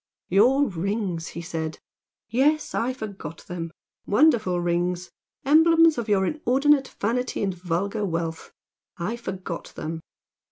"Your 0.29 0.65
rings!" 0.67 1.27
he 1.27 1.43
said 1.43 1.77
"Yes 2.27 2.73
I 2.73 2.91
forgot 2.91 3.45
them! 3.45 3.71
Wonderful 4.07 4.59
rings! 4.59 5.11
emblems 5.45 5.99
of 5.99 6.09
your 6.09 6.25
inordinate 6.25 6.95
vanity 6.99 7.43
and 7.43 7.53
vulgar 7.53 8.03
wealth 8.03 8.51
I 8.97 9.15
forgot 9.15 9.73
them! 9.75 9.99